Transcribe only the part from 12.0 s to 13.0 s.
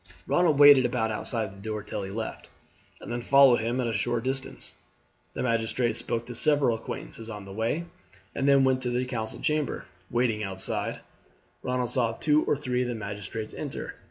two or three of the